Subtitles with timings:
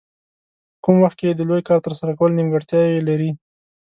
[0.75, 3.31] په کم وخت کې د لوی کار ترسره کول نیمګړتیاوې لري.